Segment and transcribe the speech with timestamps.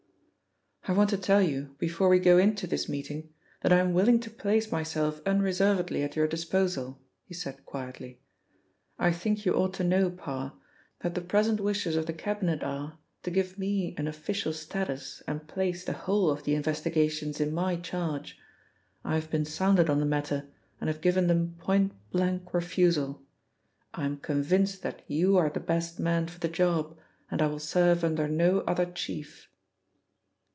[0.87, 4.19] "I want to tell you, before we go into this meeting, that I am willing
[4.21, 8.19] to place myself unreservedly at your disposal," he said quietly.
[8.97, 10.53] "I think you ought to know, Parr,
[11.01, 15.47] that the present wishes of the Cabinet are to give me an official status and
[15.47, 18.39] place the whole of the investigations in my charge.
[19.05, 20.47] I have been sounded on the matter,
[20.81, 23.21] and have given them point blank refusal.
[23.93, 26.97] I am convinced that you are the best man for the job,
[27.29, 29.47] and I will serve under no other chief."